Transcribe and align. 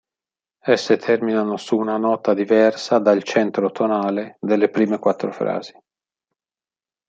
Esse 0.65 0.97
terminano 0.97 1.57
su 1.57 1.77
una 1.77 1.95
nota 1.97 2.33
diversa 2.33 2.97
dal 2.97 3.21
centro 3.21 3.69
tonale 3.69 4.35
delle 4.39 4.67
prime 4.69 4.97
quattro 4.97 5.31
frasi. 5.31 5.73